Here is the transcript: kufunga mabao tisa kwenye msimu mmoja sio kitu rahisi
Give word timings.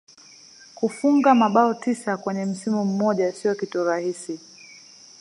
kufunga 0.75 1.35
mabao 1.35 1.73
tisa 1.73 2.17
kwenye 2.17 2.45
msimu 2.45 2.85
mmoja 2.85 3.31
sio 3.31 3.55
kitu 3.55 3.83
rahisi 3.83 4.39